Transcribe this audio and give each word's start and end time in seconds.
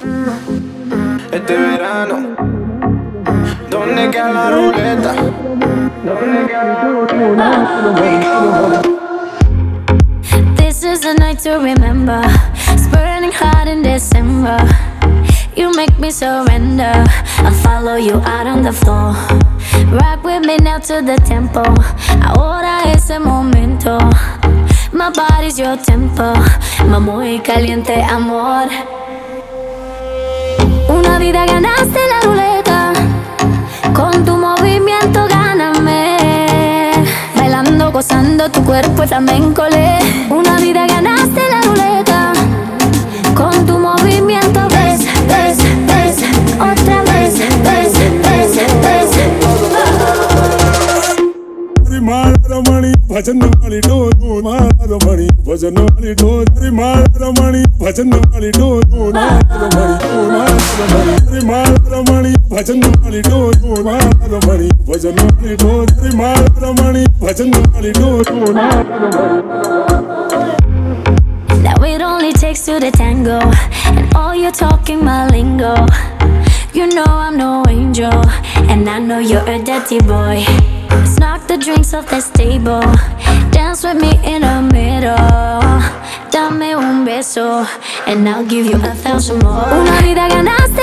Este 0.00 1.56
verano, 1.56 2.36
¿dónde 3.68 4.10
queda 4.10 4.32
la 4.32 4.50
ruleta? 4.50 5.14
This 10.56 10.84
is 10.84 11.04
a 11.04 11.14
night 11.14 11.40
to 11.40 11.58
remember. 11.58 12.22
It's 12.68 12.86
burning 12.86 13.32
hot 13.32 13.66
in 13.66 13.82
December. 13.82 14.58
You 15.56 15.72
make 15.74 15.98
me 15.98 16.12
surrender. 16.12 17.04
I'll 17.38 17.50
follow 17.50 17.96
you 17.96 18.20
out 18.24 18.46
on 18.46 18.62
the 18.62 18.72
floor. 18.72 19.14
Rock 19.90 20.22
with 20.22 20.46
me 20.46 20.58
now 20.58 20.78
to 20.78 21.02
the 21.02 21.16
tempo. 21.26 21.64
Ahora 22.22 22.82
es 22.86 23.10
el 23.10 23.20
momento. 23.20 23.98
My 24.92 25.10
body's 25.10 25.58
your 25.58 25.76
tempo. 25.76 26.34
My 26.86 27.00
muy 27.00 27.40
caliente 27.40 28.00
amor. 28.00 28.68
vida 31.28 31.44
ganaste 31.44 32.00
la 32.12 32.20
ruleta. 32.26 32.92
Con 33.92 34.24
tu 34.24 34.36
movimiento 34.36 35.26
gáname. 35.28 36.16
Bailando, 37.36 37.92
gozando, 37.92 38.50
tu 38.50 38.64
cuerpo 38.64 39.02
es 39.02 39.10
flamenco. 39.10 39.62
Una 40.30 40.56
vida 40.56 40.86
ganaste 40.86 41.42
la 41.52 41.60
ruleta. 41.68 42.32
Con 43.34 43.66
tu 43.66 43.78
movimiento 43.78 44.60
ves, 44.74 45.00
ves, 45.30 45.58
ves. 45.90 46.16
Otra 46.70 47.02
vez, 47.10 47.38
ves, 47.66 47.92
ves, 48.24 48.52
ves. 48.82 49.08
Mala 52.08 52.98
भजन 53.08 53.42
वाली 53.42 53.78
door 53.86 54.42
माला 54.44 54.84
रमणी 54.90 55.26
भजन 55.46 55.78
वाली 55.78 56.12
door 56.20 56.70
माला 56.78 57.04
रमणी 57.20 57.62
भजन 57.80 58.12
वाली 58.12 58.50
डोर 58.56 58.82
Now 71.62 71.84
it 71.84 72.02
only 72.02 72.32
takes 72.32 72.64
to 72.64 72.80
the 72.80 72.90
tango 72.90 73.38
And 73.86 74.12
all 74.12 74.34
you're 74.34 74.50
talking 74.50 75.04
my 75.04 75.28
lingo. 75.28 75.86
You 76.74 76.88
know 76.88 77.04
I'm 77.06 77.36
no 77.36 77.62
angel 77.68 78.24
And 78.68 78.88
I 78.88 78.98
know 78.98 79.20
you're 79.20 79.48
a 79.48 79.62
dirty 79.62 80.00
boy. 80.00 80.44
Knock 81.20 81.46
the 81.46 81.58
drinks 81.58 81.94
off 81.94 82.08
the 82.10 82.20
table. 82.34 82.82
Dance 83.52 83.84
with 83.84 84.00
me 84.02 84.18
in 84.24 84.42
the 84.42 84.62
middle. 84.72 85.14
Dame 86.32 86.74
un 86.74 87.04
beso 87.06 87.64
And 88.06 88.28
I'll 88.28 88.44
give 88.44 88.66
you 88.66 88.76
a 88.82 88.94
thousand 88.94 89.44
more. 89.44 89.64
Una 89.70 90.02
vida 90.02 90.28
ganaste 90.28 90.77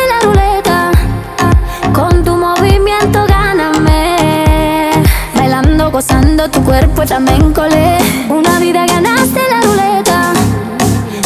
Gozando 6.08 6.48
tu 6.52 6.62
cuerpo 6.64 7.02
flamenco. 7.04 7.64
le. 7.66 7.98
Una 8.30 8.60
vida 8.60 8.86
ganaste 8.86 9.40
la 9.50 9.62
ruleta. 9.62 10.34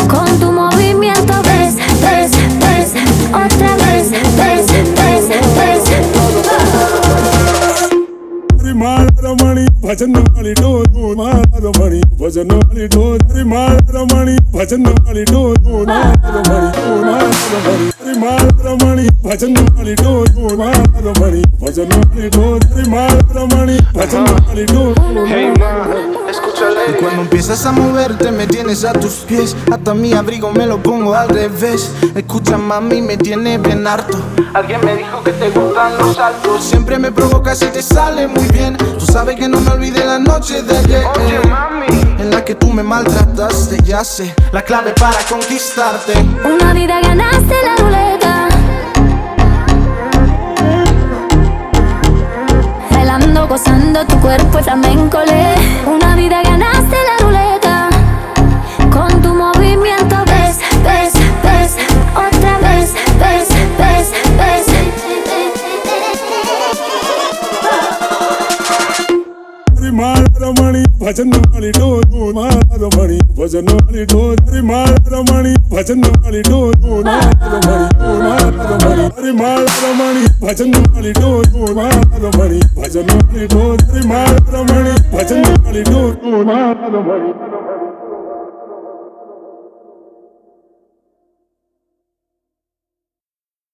Con 0.08 0.40
tu 0.40 0.54
ભજન 9.90 10.12
વાળી 10.16 10.54
ડોરો 10.54 11.16
મારા 11.16 11.60
રમણી 11.60 12.02
ભજન 12.18 12.50
વાળી 12.50 12.88
ડોરી 12.88 13.46
મારા 13.46 13.94
રમણી 13.96 14.36
ભજન 14.54 14.84
વાળી 14.88 15.24
ડોરો 15.24 15.86
મારા 15.86 16.34
રમણી 16.36 18.20
મારા 18.20 18.52
રમણી 18.66 18.66
મારા 18.66 18.68
રમણી 18.68 19.10
ભજન 19.24 19.58
વાળી 19.70 19.96
ડોરો 19.96 20.58
મારા 20.58 21.02
રમણી 21.06 21.46
ભજન 21.60 21.90
વાળી 21.96 22.30
ડોરી 22.30 22.88
મારા 22.88 23.34
રમણી 23.38 23.82
ભજન 23.96 24.26
વાળી 24.28 24.66
ડોરો 24.66 25.26
હે 25.26 25.42
મા 25.60 25.89
Y 26.90 26.94
cuando 26.94 27.22
empiezas 27.22 27.66
a 27.66 27.72
moverte 27.72 28.32
me 28.32 28.46
tienes 28.46 28.84
a 28.84 28.92
tus 28.92 29.26
pies. 29.28 29.56
Hasta 29.72 29.94
mi 29.94 30.14
abrigo 30.14 30.52
me 30.52 30.66
lo 30.66 30.82
pongo 30.82 31.16
al 31.16 31.30
revés. 31.30 31.92
Escucha 32.16 32.58
mami 32.58 33.02
me 33.02 33.18
tiene 33.18 33.58
bien 33.58 33.88
harto. 33.88 34.18
Alguien 34.54 34.84
me 34.84 34.96
dijo 34.98 35.24
que 35.24 35.32
te 35.32 35.50
gustan 35.52 35.98
los 35.98 36.18
altos. 36.18 36.64
Siempre 36.64 37.00
me 37.00 37.12
provocas 37.12 37.62
y 37.62 37.68
te 37.68 37.82
sale 37.82 38.28
muy 38.28 38.46
bien. 38.50 38.76
Tú 38.78 39.06
sabes 39.06 39.38
que 39.38 39.48
no 39.48 39.62
me 39.62 39.72
olvidé 39.72 40.04
la 40.06 40.20
noche 40.20 40.62
de 40.62 40.78
ayer. 40.78 41.06
Oye 41.06 41.40
mami, 41.50 41.88
En 42.20 42.30
la 42.30 42.44
que 42.44 42.56
tú 42.56 42.74
me 42.74 42.84
maltrataste, 42.84 43.78
ya 43.84 44.04
sé. 44.04 44.36
La 44.52 44.62
clave 44.62 44.94
para 45.00 45.18
conquistarte. 45.30 46.14
Una 46.44 46.74
vida 46.74 47.00
ganaste 47.02 47.56
la 47.64 47.76
ruleta. 47.78 48.39
Gozando 53.60 54.06
tu 54.06 54.18
cuerpo 54.20 54.60
flamenco. 54.60 55.20
le. 55.26 55.90
Una 55.92 56.16
vida 56.16 56.42
ganaste 56.44 56.79
भजन 71.10 71.30
वाली 71.34 71.70
dough 71.74 71.88
तू 72.10 72.26
मारो 72.34 72.88
मणी 72.96 73.18
भजन 73.38 73.70
वाली 73.70 74.04
dough 74.12 74.20
तेरी 74.46 74.62
मारो 74.70 75.22
मणी 75.30 75.54
भजन 75.72 76.04
वाली 76.06 76.42
dough 76.50 76.60
तू 76.82 77.02
मारो 77.08 77.58
मणी 77.66 77.88
तू 78.02 78.14
मारो 78.26 78.78
मणी 78.84 79.08
तेरी 79.18 79.32
मारो 79.42 79.94
मणी 80.02 80.24
भजन 80.46 80.76
वाली 80.94 81.12
डो 81.20 81.32
तू 81.50 81.74
मारो 81.82 82.30
मणी 82.38 82.60
भजन 82.78 83.10
वाली 83.10 83.48
डो 83.54 83.76
तेरी 83.82 84.08
मारो 84.08 84.64
मणी 84.72 84.94
भजन 85.18 85.42
वाली 85.66 85.84
डो 85.90 86.10
तू 86.22 86.44
मारो 86.52 87.02
मणी। 87.10 87.49